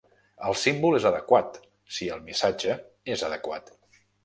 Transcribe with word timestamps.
El 0.51 0.55
símbol 0.61 0.97
és 0.99 1.05
adequat 1.09 1.59
si 1.99 2.09
el 2.17 2.25
missatge 2.31 2.79
és 3.17 3.29
adequat. 3.31 3.73